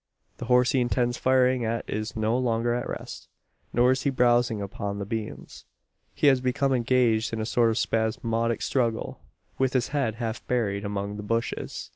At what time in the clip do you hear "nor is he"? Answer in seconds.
3.71-4.09